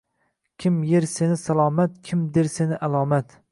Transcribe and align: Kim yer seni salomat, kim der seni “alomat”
Kim 0.63 0.79
yer 0.91 1.05
seni 1.11 1.37
salomat, 1.43 2.01
kim 2.09 2.25
der 2.39 2.51
seni 2.57 2.83
“alomat” 2.89 3.41